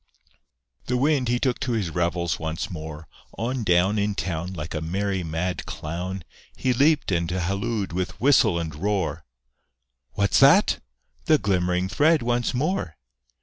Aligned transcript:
The 0.87 0.97
Wind, 0.97 1.27
he 1.27 1.37
took 1.37 1.59
to 1.59 1.73
his 1.73 1.91
revels 1.91 2.39
once 2.39 2.71
more; 2.71 3.07
On 3.37 3.61
down 3.63 3.99
In 3.99 4.15
town, 4.15 4.51
Like 4.51 4.73
a 4.73 4.81
merry 4.81 5.23
mad 5.23 5.67
clown, 5.67 6.23
He 6.57 6.73
leaped 6.73 7.11
and 7.11 7.29
hallooed 7.29 7.93
with 7.93 8.19
whistle 8.19 8.57
and 8.57 8.73
roar, 8.73 9.23
"What's 10.13 10.39
that?" 10.39 10.79
The 11.25 11.37
glimmering 11.37 11.87
thread 11.87 12.23
once 12.23 12.51
more! 12.51 12.97